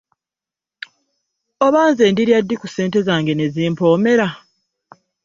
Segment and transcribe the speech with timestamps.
[1.65, 4.27] Oba nze ndirya ddi ku ssente zange ne zimpoomera?